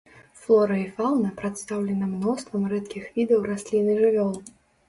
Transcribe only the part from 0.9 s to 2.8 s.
фаўна прадстаўлена мноствам